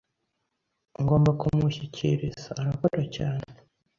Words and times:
Ngomba 1.01 1.29
kumushyikiriza. 1.39 2.49
Arakora 2.59 3.01
cyane. 3.15 3.47